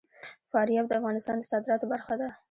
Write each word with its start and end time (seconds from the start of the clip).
فاریاب 0.51 0.85
د 0.87 0.91
افغانستان 0.99 1.35
د 1.39 1.43
صادراتو 1.51 1.85
برخه 1.93 2.13
ده. 2.21 2.29